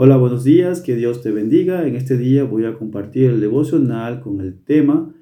Hola, 0.00 0.16
buenos 0.16 0.44
días, 0.44 0.80
que 0.80 0.94
Dios 0.94 1.22
te 1.22 1.32
bendiga. 1.32 1.84
En 1.84 1.96
este 1.96 2.16
día 2.16 2.44
voy 2.44 2.66
a 2.66 2.74
compartir 2.74 3.30
el 3.30 3.40
devocional 3.40 4.20
con 4.20 4.40
el 4.40 4.62
tema 4.62 5.12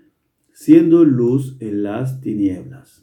Siendo 0.52 1.02
luz 1.02 1.56
en 1.60 1.82
las 1.82 2.20
tinieblas. 2.20 3.02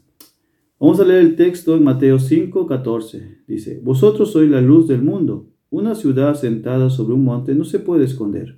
Vamos 0.78 1.00
a 1.00 1.04
leer 1.04 1.22
el 1.22 1.34
texto 1.34 1.74
en 1.74 1.82
Mateo 1.82 2.20
5, 2.20 2.68
14. 2.68 3.38
Dice, 3.48 3.80
Vosotros 3.82 4.30
sois 4.30 4.48
la 4.48 4.60
luz 4.60 4.86
del 4.86 5.02
mundo. 5.02 5.50
Una 5.68 5.96
ciudad 5.96 6.36
sentada 6.36 6.90
sobre 6.90 7.14
un 7.14 7.24
monte 7.24 7.56
no 7.56 7.64
se 7.64 7.80
puede 7.80 8.04
esconder, 8.04 8.56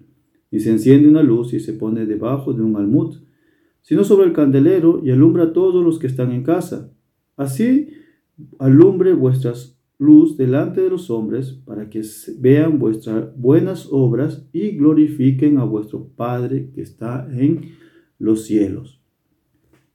ni 0.51 0.61
se 0.61 0.73
enciende 0.73 1.09
una 1.09 1.23
luz 1.23 1.55
y 1.55 1.61
se 1.61 1.73
pone 1.73 2.05
debajo 2.05 2.53
de 2.53 2.61
un 2.61 2.77
almud, 2.77 3.17
sino 3.81 4.05
sobre 4.05 4.27
el 4.27 4.35
candelero 4.35 5.01
y 5.03 5.11
alumbra 5.11 5.45
a 5.45 5.53
todos 5.55 5.83
los 5.83 5.99
que 5.99 6.07
están 6.07 6.33
en 6.33 6.43
casa. 6.43 6.93
Así 7.35 7.89
alumbre 8.59 9.15
vuestras 9.15 9.76
luz 9.99 10.37
delante 10.37 10.83
de 10.83 10.91
los 10.91 11.11
hombres 11.11 11.53
para 11.65 11.89
que 11.89 12.03
vean 12.39 12.79
vuestras 12.79 13.35
buenas 13.37 13.89
obras 13.91 14.47
y 14.53 14.73
glorifiquen 14.73 15.59
a 15.59 15.65
vuestro 15.65 16.09
Padre 16.17 16.71
que 16.75 16.83
está 16.83 17.27
en 17.33 17.73
los 18.19 18.45
cielos. 18.45 19.01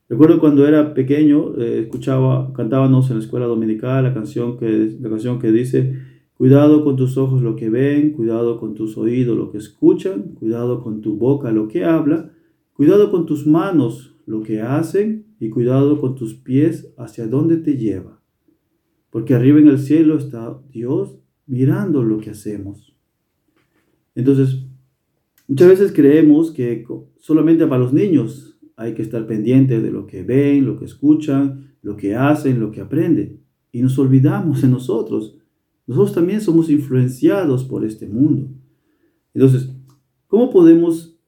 Recuerdo 0.08 0.40
cuando 0.40 0.66
era 0.66 0.92
pequeño, 0.92 1.56
eh, 1.56 1.80
escuchaba, 1.82 2.52
cantábamos 2.52 3.10
en 3.10 3.18
la 3.18 3.22
escuela 3.22 3.46
dominical 3.46 4.04
la 4.04 4.12
canción, 4.12 4.58
que, 4.58 4.96
la 5.00 5.08
canción 5.08 5.38
que 5.38 5.52
dice, 5.52 5.96
cuidado 6.34 6.84
con 6.84 6.96
tus 6.96 7.16
ojos 7.16 7.40
lo 7.40 7.56
que 7.56 7.70
ven, 7.70 8.10
cuidado 8.10 8.58
con 8.58 8.74
tus 8.74 8.98
oídos 8.98 9.36
lo 9.36 9.50
que 9.50 9.58
escuchan, 9.58 10.34
cuidado 10.34 10.82
con 10.82 11.00
tu 11.00 11.16
boca 11.16 11.52
lo 11.52 11.68
que 11.68 11.84
habla, 11.84 12.30
cuidado 12.74 13.10
con 13.10 13.24
tus 13.24 13.46
manos 13.46 14.16
lo 14.26 14.42
que 14.42 14.60
hacen 14.60 15.26
y 15.38 15.48
cuidado 15.48 16.00
con 16.00 16.14
tus 16.14 16.34
pies 16.34 16.92
hacia 16.98 17.26
dónde 17.26 17.56
te 17.56 17.76
lleva 17.76 18.21
porque 19.12 19.34
arriba 19.34 19.60
en 19.60 19.68
el 19.68 19.78
cielo 19.78 20.16
está 20.16 20.58
Dios 20.72 21.18
mirando 21.46 22.02
lo 22.02 22.18
que 22.18 22.30
hacemos. 22.30 22.96
Entonces, 24.14 24.64
muchas 25.46 25.68
veces 25.68 25.92
creemos 25.92 26.50
que 26.50 26.82
solamente 27.18 27.66
para 27.66 27.82
los 27.82 27.92
niños 27.92 28.58
hay 28.74 28.94
que 28.94 29.02
estar 29.02 29.26
pendientes 29.26 29.82
de 29.82 29.90
lo 29.90 30.06
que 30.06 30.22
ven, 30.22 30.64
lo 30.64 30.78
que 30.78 30.86
escuchan, 30.86 31.74
lo 31.82 31.94
que 31.94 32.14
hacen, 32.14 32.58
lo 32.58 32.70
que 32.70 32.80
aprenden. 32.80 33.42
Y 33.70 33.82
nos 33.82 33.98
olvidamos 33.98 34.62
de 34.62 34.68
nosotros. 34.68 35.36
Nosotros 35.86 36.14
también 36.14 36.40
somos 36.40 36.70
influenciados 36.70 37.64
por 37.64 37.84
este 37.84 38.06
mundo. 38.06 38.50
Entonces, 39.34 39.76
¿cómo 40.26 40.48
podemos 40.48 41.18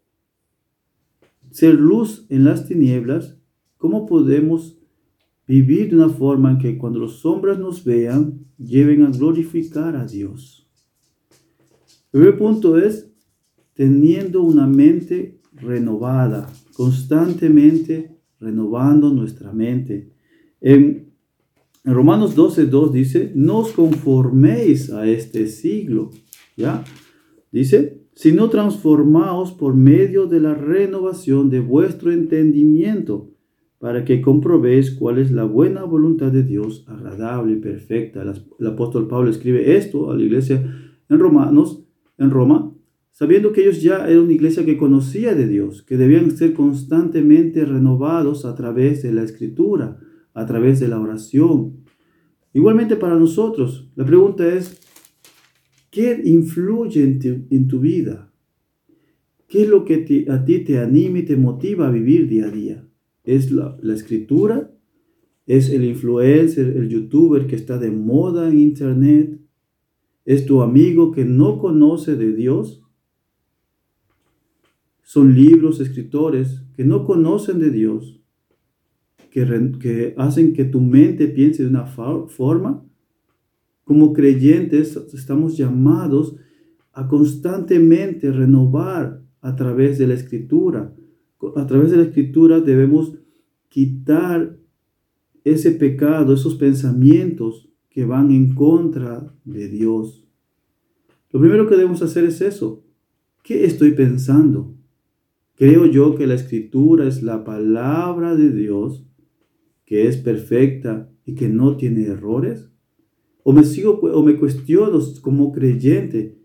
ser 1.50 1.74
luz 1.74 2.24
en 2.30 2.44
las 2.44 2.66
tinieblas? 2.66 3.38
¿Cómo 3.76 4.06
podemos 4.06 4.78
Vivir 5.46 5.90
de 5.90 5.96
una 5.96 6.08
forma 6.08 6.52
en 6.52 6.58
que 6.58 6.78
cuando 6.78 6.98
los 6.98 7.24
hombres 7.26 7.58
nos 7.58 7.84
vean, 7.84 8.46
lleven 8.58 9.02
a 9.02 9.10
glorificar 9.10 9.94
a 9.96 10.06
Dios. 10.06 10.66
El 12.12 12.20
primer 12.20 12.38
punto 12.38 12.78
es 12.78 13.10
teniendo 13.74 14.42
una 14.42 14.66
mente 14.66 15.40
renovada, 15.52 16.50
constantemente 16.72 18.16
renovando 18.40 19.12
nuestra 19.12 19.52
mente. 19.52 20.12
En, 20.60 21.12
Romanos 21.84 22.34
12.2 22.34 22.92
dice, 22.92 23.32
no 23.34 23.58
os 23.58 23.72
conforméis 23.72 24.90
a 24.90 25.06
este 25.06 25.46
siglo, 25.48 26.10
¿ya? 26.56 26.82
Dice, 27.52 28.00
sino 28.14 28.48
transformaos 28.48 29.52
por 29.52 29.74
medio 29.74 30.26
de 30.26 30.40
la 30.40 30.54
renovación 30.54 31.50
de 31.50 31.60
vuestro 31.60 32.10
entendimiento 32.10 33.33
para 33.84 34.02
que 34.02 34.22
comprobéis 34.22 34.92
cuál 34.92 35.18
es 35.18 35.30
la 35.30 35.44
buena 35.44 35.84
voluntad 35.84 36.32
de 36.32 36.42
Dios, 36.42 36.86
agradable 36.88 37.56
perfecta. 37.56 38.22
El 38.58 38.66
apóstol 38.66 39.08
Pablo 39.08 39.28
escribe 39.28 39.76
esto 39.76 40.10
a 40.10 40.16
la 40.16 40.22
iglesia 40.22 40.56
en 41.06 41.18
Romanos, 41.18 41.84
en 42.16 42.30
Roma, 42.30 42.72
sabiendo 43.12 43.52
que 43.52 43.60
ellos 43.60 43.82
ya 43.82 44.08
eran 44.08 44.20
una 44.20 44.32
iglesia 44.32 44.64
que 44.64 44.78
conocía 44.78 45.34
de 45.34 45.46
Dios, 45.46 45.82
que 45.82 45.98
debían 45.98 46.30
ser 46.30 46.54
constantemente 46.54 47.66
renovados 47.66 48.46
a 48.46 48.54
través 48.54 49.02
de 49.02 49.12
la 49.12 49.22
escritura, 49.22 50.00
a 50.32 50.46
través 50.46 50.80
de 50.80 50.88
la 50.88 50.98
oración. 50.98 51.84
Igualmente 52.54 52.96
para 52.96 53.16
nosotros, 53.16 53.92
la 53.96 54.06
pregunta 54.06 54.48
es, 54.48 54.80
¿qué 55.90 56.22
influye 56.24 57.02
en 57.50 57.68
tu, 57.68 57.80
vida? 57.80 58.32
¿Qué 59.46 59.64
es 59.64 59.68
lo 59.68 59.84
que 59.84 60.24
a 60.30 60.42
ti 60.46 60.60
te 60.60 60.78
anima 60.78 61.18
y 61.18 61.26
te 61.26 61.36
motiva 61.36 61.88
a 61.88 61.90
vivir 61.90 62.26
día 62.30 62.46
a 62.46 62.50
día? 62.50 62.83
Es 63.24 63.50
la, 63.50 63.76
escritura, 63.92 64.70
es 65.46 65.70
el 65.70 65.84
influencer, 65.84 66.76
el 66.76 66.88
youtuber 66.88 67.46
que 67.46 67.56
está 67.56 67.78
de 67.78 67.90
moda 67.90 68.48
en 68.48 68.60
internet, 68.60 69.40
es 70.24 70.46
tu 70.46 70.62
amigo 70.62 71.10
que 71.12 71.24
no 71.24 71.58
conoce 71.58 72.16
de 72.16 72.32
Dios. 72.34 72.82
Son 75.02 75.34
libros, 75.34 75.80
escritores 75.80 76.62
que 76.74 76.84
no 76.84 77.04
conocen 77.04 77.58
de 77.58 77.70
Dios, 77.70 78.20
que, 79.30 79.72
que 79.80 80.14
hacen 80.16 80.54
que 80.54 80.64
tu 80.64 80.80
mente 80.80 81.28
piense 81.28 81.62
de 81.62 81.68
una 81.68 81.86
forma. 81.86 82.84
Como 83.84 84.14
creyentes 84.14 84.96
estamos 85.12 85.58
llamados 85.58 86.36
a 86.92 87.06
constantemente 87.06 88.32
renovar 88.32 89.22
a 89.42 89.56
través 89.56 89.98
de 89.98 90.06
la 90.06 90.14
escritura, 90.14 90.94
a 91.56 91.66
través 91.66 91.90
de 91.90 91.98
la 91.98 92.04
escritura 92.04 92.60
debemos 92.60 93.14
quitar 93.68 94.58
ese 95.44 95.72
pecado, 95.72 96.34
esos 96.34 96.54
pensamientos 96.54 97.68
que 97.90 98.04
van 98.04 98.30
en 98.30 98.54
contra 98.54 99.34
de 99.44 99.68
Dios. 99.68 100.26
Lo 101.30 101.40
primero 101.40 101.68
que 101.68 101.76
debemos 101.76 102.02
hacer 102.02 102.24
es 102.24 102.40
eso. 102.40 102.84
¿Qué 103.42 103.64
estoy 103.64 103.92
pensando? 103.92 104.74
Creo 105.56 105.86
yo 105.86 106.16
que 106.16 106.26
la 106.26 106.34
escritura 106.34 107.06
es 107.06 107.22
la 107.22 107.44
palabra 107.44 108.34
de 108.34 108.50
Dios, 108.50 109.04
que 109.84 110.08
es 110.08 110.16
perfecta 110.16 111.10
y 111.26 111.34
que 111.34 111.48
no 111.48 111.76
tiene 111.76 112.06
errores. 112.06 112.70
O 113.42 113.52
me 113.52 113.64
sigo 113.64 114.00
o 114.00 114.22
me 114.22 114.36
cuestiono 114.36 114.98
como 115.20 115.52
creyente 115.52 116.38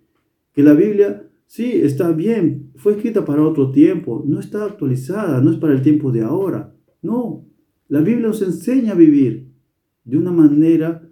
que 0.53 0.63
la 0.63 0.73
Biblia 0.73 1.28
Sí, 1.49 1.81
está 1.81 2.11
bien, 2.11 2.73
fue 2.75 2.91
escrita 2.91 3.25
para 3.25 3.41
otro 3.41 3.71
tiempo, 3.71 4.23
no 4.23 4.39
está 4.39 4.65
actualizada, 4.65 5.41
no 5.41 5.49
es 5.49 5.57
para 5.57 5.73
el 5.73 5.81
tiempo 5.81 6.11
de 6.11 6.21
ahora. 6.21 6.75
No, 7.01 7.43
la 7.87 8.01
Biblia 8.01 8.27
nos 8.27 8.43
enseña 8.43 8.91
a 8.91 8.95
vivir 8.95 9.51
de 10.03 10.17
una 10.17 10.31
manera 10.31 11.09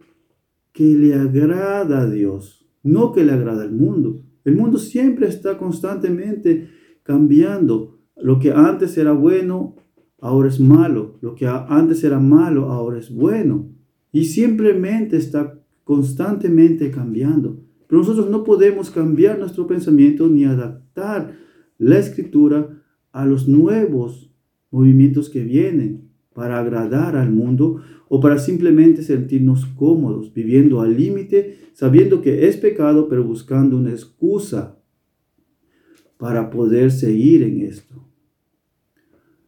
que 0.73 0.83
le 0.83 1.15
agrada 1.15 2.01
a 2.01 2.07
Dios, 2.11 2.69
no 2.83 3.13
que 3.13 3.23
le 3.23 3.31
agrada 3.31 3.63
al 3.63 3.71
mundo. 3.71 4.21
El 4.45 4.55
mundo 4.55 4.77
siempre 4.77 5.27
está 5.27 5.57
constantemente 5.57 6.69
cambiando. 7.01 7.97
Lo 8.15 8.37
que 8.37 8.51
antes 8.51 8.95
era 8.99 9.13
bueno, 9.13 9.75
ahora 10.21 10.49
es 10.49 10.59
malo. 10.59 11.17
Lo 11.19 11.33
que 11.33 11.47
antes 11.47 12.03
era 12.03 12.19
malo, 12.19 12.69
ahora 12.69 12.99
es 12.99 13.11
bueno. 13.11 13.71
Y 14.11 14.25
simplemente 14.25 15.17
está 15.17 15.59
constantemente 15.83 16.91
cambiando. 16.91 17.66
Pero 17.87 18.01
nosotros 18.01 18.29
no 18.29 18.43
podemos 18.43 18.91
cambiar 18.91 19.39
nuestro 19.39 19.65
pensamiento 19.65 20.27
ni 20.27 20.45
adaptar 20.45 21.37
la 21.77 21.97
escritura 21.97 22.83
a 23.11 23.25
los 23.25 23.47
nuevos 23.47 24.31
movimientos 24.69 25.29
que 25.29 25.43
vienen 25.43 26.09
para 26.33 26.59
agradar 26.59 27.15
al 27.15 27.31
mundo 27.31 27.81
o 28.09 28.19
para 28.19 28.37
simplemente 28.37 29.01
sentirnos 29.01 29.65
cómodos, 29.65 30.33
viviendo 30.33 30.81
al 30.81 30.95
límite, 30.95 31.57
sabiendo 31.73 32.21
que 32.21 32.47
es 32.47 32.57
pecado, 32.57 33.09
pero 33.09 33.23
buscando 33.23 33.77
una 33.77 33.91
excusa 33.91 34.77
para 36.17 36.49
poder 36.49 36.91
seguir 36.91 37.43
en 37.43 37.61
esto. 37.61 37.95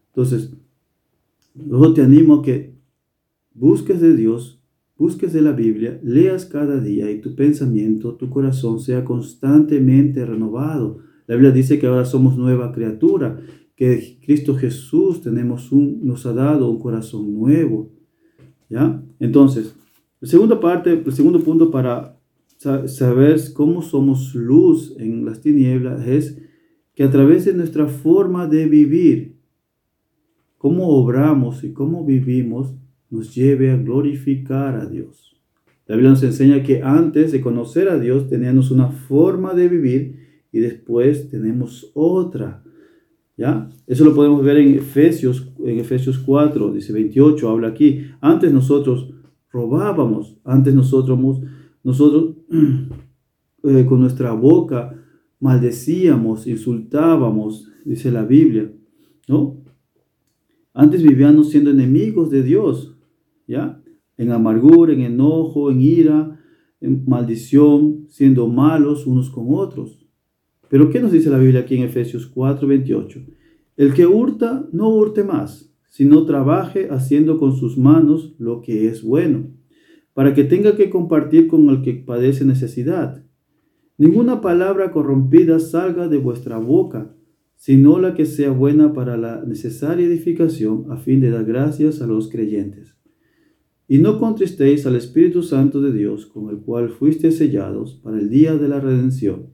Entonces, 0.07 0.53
luego 1.55 1.93
te 1.93 2.01
animo 2.01 2.35
a 2.35 2.41
que 2.41 2.75
busques 3.53 4.01
de 4.01 4.15
Dios 4.15 4.58
busques 4.99 5.31
de 5.31 5.41
la 5.41 5.53
Biblia, 5.53 5.97
leas 6.03 6.45
cada 6.45 6.79
día 6.79 7.09
y 7.09 7.21
tu 7.21 7.33
pensamiento, 7.33 8.15
tu 8.15 8.29
corazón 8.29 8.81
sea 8.81 9.05
constantemente 9.05 10.25
renovado. 10.25 10.99
La 11.25 11.35
Biblia 11.35 11.51
dice 11.51 11.79
que 11.79 11.87
ahora 11.87 12.03
somos 12.03 12.37
nueva 12.37 12.73
criatura, 12.73 13.39
que 13.77 14.19
Cristo 14.21 14.55
Jesús 14.55 15.21
tenemos 15.21 15.71
un, 15.71 16.05
nos 16.05 16.25
ha 16.25 16.33
dado 16.33 16.69
un 16.69 16.79
corazón 16.79 17.33
nuevo. 17.33 17.89
¿Ya? 18.69 19.01
Entonces, 19.21 19.73
segunda 20.21 20.59
parte, 20.59 20.91
el 20.91 21.13
segundo 21.13 21.39
punto 21.39 21.71
para 21.71 22.19
saber 22.57 23.39
cómo 23.53 23.81
somos 23.81 24.35
luz 24.35 24.93
en 24.99 25.23
las 25.23 25.39
tinieblas 25.39 26.05
es 26.05 26.41
que 26.93 27.03
a 27.03 27.09
través 27.09 27.45
de 27.45 27.53
nuestra 27.53 27.87
forma 27.87 28.47
de 28.47 28.65
vivir, 28.65 29.37
cómo 30.57 30.89
obramos 30.89 31.63
y 31.63 31.71
cómo 31.71 32.05
vivimos, 32.05 32.75
nos 33.09 33.33
lleve 33.33 33.71
a 33.71 33.77
glorificar 33.77 34.75
a 34.75 34.85
Dios. 34.85 35.35
La 35.87 35.95
Biblia 35.95 36.11
nos 36.11 36.23
enseña 36.23 36.61
que 36.61 36.83
antes 36.83 37.31
de 37.31 37.41
conocer 37.41 37.89
a 37.89 37.97
Dios 37.97 38.29
teníamos 38.29 38.69
una 38.69 38.89
forma 38.89 39.53
de 39.53 39.67
vivir 39.67 40.19
y 40.51 40.59
después 40.59 41.29
tenemos 41.29 41.91
otra. 41.95 42.63
¿Ya? 43.37 43.69
Eso 43.87 44.05
lo 44.05 44.13
podemos 44.13 44.43
ver 44.43 44.57
en 44.57 44.75
Efesios, 44.75 45.51
en 45.65 45.79
Efesios 45.79 46.19
4, 46.19 46.73
dice 46.73 46.93
28, 46.93 47.49
habla 47.49 47.69
aquí. 47.69 48.05
Antes 48.21 48.53
nosotros 48.53 49.13
robábamos, 49.49 50.37
antes 50.43 50.75
nosotros, 50.75 51.19
nosotros 51.83 52.35
eh, 53.63 53.85
con 53.87 54.01
nuestra 54.01 54.33
boca 54.33 54.95
maldecíamos, 55.39 56.47
insultábamos, 56.47 57.71
dice 57.85 58.11
la 58.11 58.23
Biblia, 58.23 58.71
¿no? 59.27 59.57
Antes 60.73 61.01
vivíamos 61.01 61.49
siendo 61.49 61.71
enemigos 61.71 62.29
de 62.29 62.43
Dios, 62.43 62.95
En 64.17 64.31
amargura, 64.31 64.93
en 64.93 65.01
enojo, 65.01 65.71
en 65.71 65.81
ira, 65.81 66.39
en 66.81 67.03
maldición, 67.05 68.05
siendo 68.09 68.47
malos 68.47 69.07
unos 69.07 69.29
con 69.29 69.47
otros. 69.49 70.05
Pero 70.69 70.89
¿qué 70.89 70.99
nos 70.99 71.11
dice 71.11 71.29
la 71.29 71.39
Biblia 71.39 71.61
aquí 71.61 71.75
en 71.75 71.83
Efesios 71.83 72.27
4, 72.27 72.67
28? 72.67 73.21
El 73.75 73.93
que 73.93 74.05
hurta, 74.05 74.67
no 74.71 74.89
hurte 74.89 75.23
más, 75.23 75.73
sino 75.89 76.25
trabaje 76.25 76.89
haciendo 76.91 77.39
con 77.39 77.55
sus 77.55 77.77
manos 77.77 78.35
lo 78.37 78.61
que 78.61 78.87
es 78.87 79.03
bueno, 79.03 79.47
para 80.13 80.33
que 80.33 80.43
tenga 80.43 80.75
que 80.75 80.89
compartir 80.89 81.47
con 81.47 81.69
el 81.69 81.81
que 81.81 81.93
padece 81.93 82.45
necesidad. 82.45 83.23
Ninguna 83.97 84.41
palabra 84.41 84.91
corrompida 84.91 85.59
salga 85.59 86.07
de 86.07 86.17
vuestra 86.17 86.57
boca, 86.57 87.15
sino 87.55 87.99
la 87.99 88.13
que 88.13 88.25
sea 88.25 88.51
buena 88.51 88.93
para 88.93 89.17
la 89.17 89.43
necesaria 89.43 90.05
edificación 90.05 90.85
a 90.89 90.97
fin 90.97 91.19
de 91.19 91.31
dar 91.31 91.45
gracias 91.45 92.01
a 92.01 92.07
los 92.07 92.29
creyentes. 92.29 92.98
Y 93.91 93.97
no 93.97 94.19
contristéis 94.19 94.85
al 94.85 94.95
Espíritu 94.95 95.41
Santo 95.41 95.81
de 95.81 95.91
Dios, 95.91 96.27
con 96.27 96.51
el 96.51 96.59
cual 96.59 96.89
fuisteis 96.89 97.37
sellados 97.37 97.95
para 97.95 98.19
el 98.19 98.29
día 98.29 98.55
de 98.55 98.67
la 98.67 98.79
redención. 98.79 99.47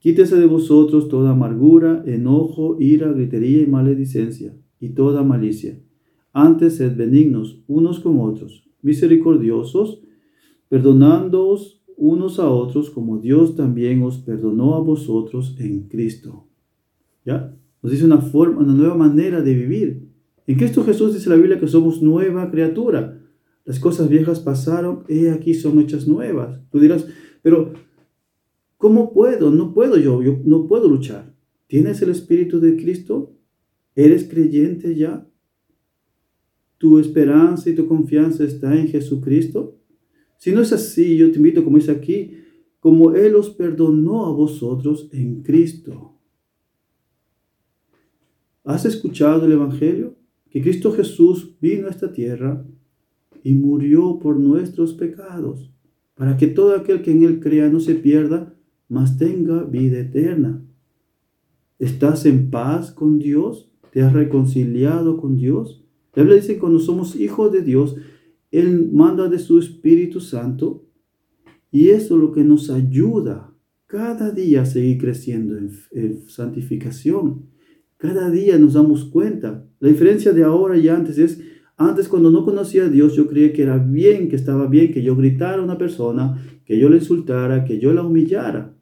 Quítese 0.00 0.34
de 0.34 0.46
vosotros 0.46 1.08
toda 1.08 1.30
amargura, 1.30 2.02
enojo, 2.04 2.76
ira, 2.80 3.12
gritería 3.12 3.62
y 3.62 3.66
maledicencia, 3.66 4.52
y 4.80 4.88
toda 4.88 5.22
malicia. 5.22 5.78
Antes 6.32 6.78
sed 6.78 6.96
benignos 6.96 7.62
unos 7.68 8.00
con 8.00 8.18
otros, 8.18 8.68
misericordiosos, 8.82 10.02
perdonándoos 10.68 11.84
unos 11.96 12.40
a 12.40 12.50
otros 12.50 12.90
como 12.90 13.18
Dios 13.18 13.54
también 13.54 14.02
os 14.02 14.18
perdonó 14.18 14.74
a 14.74 14.80
vosotros 14.80 15.54
en 15.60 15.86
Cristo. 15.86 16.48
¿Ya? 17.24 17.56
Nos 17.80 17.92
dice 17.92 18.06
una 18.06 18.18
forma, 18.18 18.58
una 18.58 18.74
nueva 18.74 18.96
manera 18.96 19.40
de 19.40 19.54
vivir. 19.54 20.08
En 20.48 20.56
Cristo 20.56 20.82
Jesús 20.82 21.14
dice 21.14 21.30
la 21.30 21.36
Biblia 21.36 21.60
que 21.60 21.68
somos 21.68 22.02
nueva 22.02 22.50
criatura. 22.50 23.21
Las 23.64 23.78
cosas 23.78 24.08
viejas 24.08 24.40
pasaron, 24.40 25.04
y 25.08 25.28
aquí 25.28 25.54
son 25.54 25.80
hechas 25.80 26.08
nuevas. 26.08 26.60
Tú 26.70 26.80
dirás, 26.80 27.06
pero 27.42 27.72
¿cómo 28.76 29.12
puedo? 29.12 29.50
No 29.50 29.72
puedo 29.72 29.96
yo, 29.96 30.22
yo 30.22 30.40
no 30.44 30.66
puedo 30.66 30.88
luchar. 30.88 31.34
¿Tienes 31.66 32.02
el 32.02 32.10
Espíritu 32.10 32.60
de 32.60 32.76
Cristo? 32.76 33.34
¿Eres 33.94 34.24
creyente 34.28 34.94
ya? 34.94 35.26
¿Tu 36.78 36.98
esperanza 36.98 37.70
y 37.70 37.74
tu 37.74 37.86
confianza 37.86 38.44
está 38.44 38.76
en 38.76 38.88
Jesucristo? 38.88 39.78
Si 40.38 40.50
no 40.50 40.60
es 40.60 40.72
así, 40.72 41.16
yo 41.16 41.30
te 41.30 41.36
invito, 41.36 41.62
como 41.62 41.78
dice 41.78 41.92
aquí, 41.92 42.38
como 42.80 43.14
Él 43.14 43.36
os 43.36 43.50
perdonó 43.50 44.26
a 44.26 44.32
vosotros 44.32 45.08
en 45.12 45.42
Cristo. 45.44 46.18
¿Has 48.64 48.84
escuchado 48.84 49.46
el 49.46 49.52
Evangelio? 49.52 50.16
Que 50.50 50.60
Cristo 50.60 50.90
Jesús 50.92 51.56
vino 51.60 51.86
a 51.86 51.90
esta 51.90 52.12
tierra 52.12 52.66
y 53.42 53.54
murió 53.54 54.18
por 54.18 54.38
nuestros 54.38 54.94
pecados, 54.94 55.72
para 56.14 56.36
que 56.36 56.46
todo 56.46 56.76
aquel 56.76 57.02
que 57.02 57.10
en 57.10 57.22
Él 57.22 57.40
crea 57.40 57.68
no 57.68 57.80
se 57.80 57.94
pierda, 57.94 58.54
mas 58.88 59.18
tenga 59.18 59.64
vida 59.64 59.98
eterna. 59.98 60.62
¿Estás 61.78 62.26
en 62.26 62.50
paz 62.50 62.92
con 62.92 63.18
Dios? 63.18 63.72
¿Te 63.90 64.02
has 64.02 64.12
reconciliado 64.12 65.16
con 65.16 65.36
Dios? 65.36 65.84
La 66.14 66.22
Biblia 66.22 66.40
dice 66.40 66.58
cuando 66.58 66.78
somos 66.78 67.16
hijos 67.16 67.50
de 67.52 67.62
Dios, 67.62 67.96
él 68.50 68.90
manda 68.92 69.28
de 69.28 69.38
su 69.38 69.58
Espíritu 69.58 70.20
Santo 70.20 70.86
y 71.70 71.88
eso 71.88 72.14
es 72.14 72.20
lo 72.20 72.32
que 72.32 72.44
nos 72.44 72.68
ayuda 72.68 73.52
cada 73.86 74.30
día 74.30 74.62
a 74.62 74.66
seguir 74.66 74.98
creciendo 74.98 75.56
en, 75.56 76.28
santificación. 76.28 77.46
Cada 77.96 78.30
día 78.30 78.58
nos 78.58 78.74
damos 78.74 79.06
cuenta. 79.06 79.66
La 79.80 79.88
diferencia 79.88 80.32
de 80.32 80.44
ahora 80.44 80.76
y 80.76 80.88
antes 80.88 81.18
es, 81.18 81.40
antes 81.76 82.08
cuando 82.08 82.30
no 82.30 82.44
conocía 82.44 82.84
a 82.84 82.88
Dios, 82.88 83.14
yo 83.14 83.26
creía 83.26 83.52
que 83.52 83.62
era 83.62 83.78
bien, 83.78 84.28
que 84.28 84.36
estaba 84.36 84.66
bien, 84.66 84.92
que 84.92 85.02
yo 85.02 85.16
gritara 85.16 85.60
a 85.60 85.64
una 85.64 85.78
persona, 85.78 86.42
que 86.64 86.78
yo 86.78 86.88
le 86.88 86.98
insultara, 86.98 87.64
que 87.64 87.78
yo 87.78 87.92
la 87.92 88.04
humillara. 88.04 88.74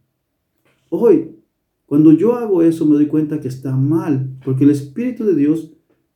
Hoy, 0.90 1.36
cuando 1.86 2.12
yo 2.12 2.34
hago 2.34 2.62
eso, 2.62 2.86
me 2.86 2.94
doy 2.94 3.06
cuenta 3.06 3.40
que 3.40 3.48
está 3.48 3.76
mal, 3.76 4.30
porque 4.44 4.64
el 4.64 4.70
Espíritu 4.70 5.24
de 5.24 5.34
Dios 5.34 5.72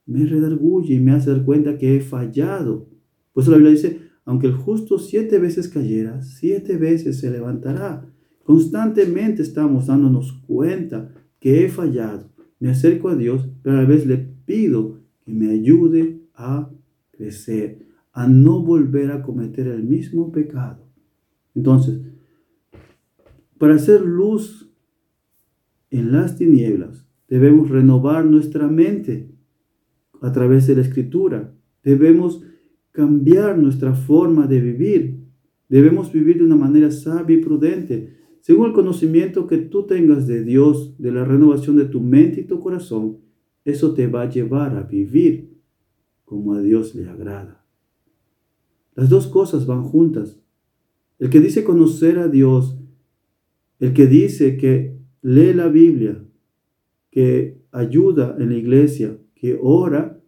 me 0.07 0.27
redarguye 0.27 0.95
y 0.95 1.01
me 1.01 1.13
hace 1.13 1.31
dar 1.31 1.45
cuenta 1.45 1.79
que 1.79 1.97
he 1.97 2.01
fallado. 2.01 2.89
Por 3.33 3.43
eso 3.43 3.51
la 3.51 3.57
Biblia 3.57 3.75
dice, 3.75 4.01
aunque 4.25 4.47
el 4.47 4.55
justo 4.55 4.99
siete 4.99 5.39
veces 5.39 5.69
cayera, 5.69 6.23
siete 6.23 6.77
veces 6.77 7.19
se 7.19 7.31
levantará. 7.31 8.07
Constantemente 8.43 9.43
estamos 9.43 9.87
dándonos 9.87 10.33
cuenta 10.47 11.11
que 11.41 11.65
he 11.65 11.69
fallado. 11.69 12.31
Me 12.59 12.71
acerco 12.71 13.09
a 13.09 13.17
Dios, 13.17 13.49
pero 13.63 13.77
a 13.77 13.83
la 13.83 13.89
vez 13.89 14.07
le 14.07 14.17
pido 14.19 15.01
que 15.25 15.33
me 15.33 15.51
ayude 15.51 16.24
a 16.35 16.71
crecer, 17.11 17.87
a 18.13 18.27
no 18.29 18.63
volver 18.63 19.11
a 19.11 19.23
cometer 19.23 19.67
el 19.67 19.83
mismo 19.83 20.33
pecado. 20.33 20.87
Entonces, 21.55 22.01
para 23.59 23.75
hacer 23.75 24.03
luz 24.03 24.71
en 25.91 26.13
las 26.13 26.37
tinieblas, 26.37 27.07
debemos 27.29 27.71
renovar 27.71 28.25
nuestra 28.27 28.69
mente 28.69 29.31
a 30.21 30.33
través 30.33 30.67
de 30.67 30.77
la 30.77 30.83
escritura. 30.83 31.55
Debemos 31.83 32.43
cambiar 32.91 33.59
nuestra 33.59 33.95
forma 33.95 34.47
de 34.47 34.61
vivir. 34.61 35.21
Debemos 35.69 36.13
vivir 36.13 36.39
de 36.39 36.45
una 36.45 36.57
manera 36.57 36.91
sabia 36.91 37.37
y 37.37 37.41
prudente, 37.41 38.17
según 38.41 38.67
el 38.67 38.73
conocimiento 38.73 39.47
que 39.47 39.59
tú 39.59 39.87
tengas 39.87 40.27
de 40.27 40.45
Dios, 40.45 40.95
de 40.99 41.11
la 41.11 41.25
renovación 41.25 41.77
de 41.77 41.87
tu 41.87 42.01
mente 42.01 42.43
y 42.43 42.45
tu 42.45 42.61
corazón. 42.61 43.19
Eso 43.65 43.95
te 43.95 44.07
va 44.07 44.23
a 44.23 44.29
llevar 44.29 44.77
a 44.77 44.83
vivir 44.83 45.54
como 46.25 46.55
a 46.55 46.63
Dios 46.63 46.95
le 46.95 47.09
agrada. 47.09 47.65
Las 48.95 49.09
dos 49.09 49.27
cosas 49.27 49.67
van 49.67 49.83
juntas. 49.83 50.41
El 51.19 51.31
que 51.31 51.41
dice 51.41 51.65
conocer 51.65 52.19
a 52.19 52.29
Dios, 52.29 52.79
el 53.79 53.93
que 53.93 54.07
dice 54.07 54.57
que 54.57 54.99
lee 55.23 55.53
la 55.53 55.69
Biblia, 55.69 56.25
que 57.11 57.61
ayuda 57.73 58.37
en 58.39 58.51
la 58.51 58.57
iglesia, 58.57 59.19
que 59.35 59.59
ora, 59.61 60.21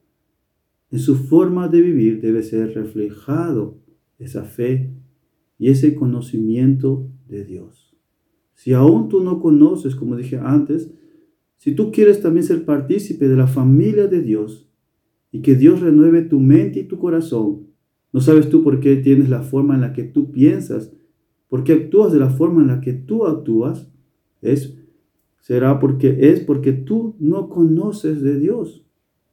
en 0.91 0.99
su 0.99 1.17
forma 1.17 1.69
de 1.69 1.81
vivir 1.81 2.21
debe 2.21 2.43
ser 2.43 2.75
reflejado 2.75 3.79
esa 4.19 4.45
fe 4.45 4.93
y 5.59 5.69
ese 5.69 5.95
conocimiento 5.95 7.11
de 7.29 7.45
Dios. 7.45 7.97
Si 8.55 8.73
aún 8.73 9.09
tú 9.09 9.23
no 9.23 9.41
conoces, 9.41 9.95
como 9.95 10.17
dije 10.17 10.39
antes, 10.39 10.93
si 11.57 11.75
tú 11.75 11.91
quieres 11.91 12.21
también 12.21 12.45
ser 12.45 12.65
partícipe 12.65 13.29
de 13.29 13.37
la 13.37 13.47
familia 13.47 14.07
de 14.07 14.23
Dios 14.23 14.69
y 15.37 15.43
que 15.43 15.55
Dios 15.55 15.83
renueve 15.83 16.23
tu 16.23 16.41
mente 16.41 16.81
y 16.81 16.85
tu 16.85 16.99
corazón, 16.99 17.67
no 18.11 18.23
sabes 18.23 18.49
tú 18.49 18.65
por 18.65 18.81
qué 18.81 18.97
tienes 18.97 19.29
la 19.29 19.43
forma 19.43 19.75
en 19.75 19.83
la 19.83 19.93
que 19.93 20.03
tú 20.03 20.33
piensas, 20.33 20.97
por 21.49 21.63
qué 21.63 21.75
actúas 21.75 22.11
de 22.11 22.19
la 22.19 22.31
forma 22.31 22.63
en 22.63 22.69
la 22.69 22.81
que 22.81 22.95
tú 22.95 23.27
actúas, 23.27 23.93
es 24.41 24.79
será 25.41 25.79
porque 25.79 26.31
es 26.31 26.41
porque 26.41 26.73
tú 26.73 27.17
no 27.19 27.51
conoces 27.51 28.23
de 28.23 28.39
Dios. 28.39 28.87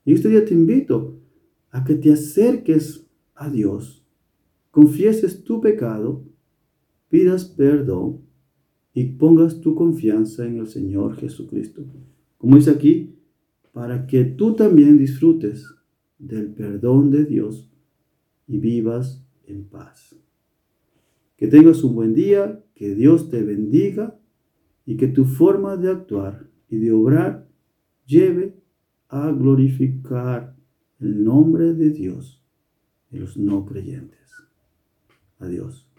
Y 0.03 0.11
este 0.11 0.27
día 0.27 0.43
te 0.43 0.53
invito 0.53 1.21
a 1.71 1.85
que 1.85 1.95
te 1.95 2.11
acerques 2.11 3.07
a 3.33 3.49
Dios, 3.49 4.05
confieses 4.71 5.45
tu 5.45 5.61
pecado, 5.61 6.25
pidas 7.07 7.45
perdón 7.45 8.23
y 8.93 9.05
pongas 9.05 9.61
tu 9.61 9.73
confianza 9.73 10.45
en 10.45 10.57
el 10.57 10.67
Señor 10.67 11.15
Jesucristo. 11.15 11.85
Como 12.37 12.57
dice 12.57 12.71
aquí, 12.71 13.15
para 13.71 14.05
que 14.05 14.25
tú 14.25 14.53
también 14.53 14.97
disfrutes 14.97 15.65
del 16.23 16.53
perdón 16.53 17.11
de 17.11 17.25
Dios 17.25 17.69
y 18.47 18.59
vivas 18.59 19.25
en 19.45 19.65
paz. 19.65 20.15
Que 21.37 21.47
tengas 21.47 21.83
un 21.83 21.95
buen 21.95 22.13
día, 22.13 22.63
que 22.75 22.95
Dios 22.95 23.29
te 23.29 23.43
bendiga 23.43 24.17
y 24.85 24.95
que 24.97 25.07
tu 25.07 25.25
forma 25.25 25.75
de 25.77 25.91
actuar 25.91 26.47
y 26.69 26.77
de 26.77 26.91
obrar 26.91 27.47
lleve 28.05 28.55
a 29.09 29.31
glorificar 29.31 30.55
el 30.99 31.23
nombre 31.23 31.73
de 31.73 31.89
Dios 31.89 32.41
de 33.09 33.19
los 33.19 33.37
no 33.37 33.65
creyentes. 33.65 34.31
Adiós. 35.39 35.92